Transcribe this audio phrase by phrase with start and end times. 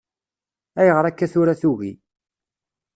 [0.79, 1.91] Ayɣeṛ akka tura tugi.